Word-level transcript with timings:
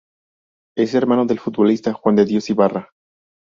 Es 0.75 0.95
hermano 0.95 1.27
del 1.27 1.37
futbolista 1.39 1.93
Juan 1.93 2.15
de 2.15 2.25
Dios 2.25 2.49
Ibarra. 2.49 2.89